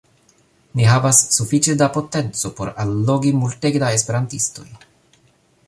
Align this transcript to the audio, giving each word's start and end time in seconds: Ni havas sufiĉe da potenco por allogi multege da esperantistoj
Ni 0.77 0.87
havas 0.91 1.19
sufiĉe 1.35 1.75
da 1.81 1.89
potenco 1.97 2.51
por 2.61 2.71
allogi 2.85 3.35
multege 3.43 3.83
da 3.85 3.93
esperantistoj 3.99 4.67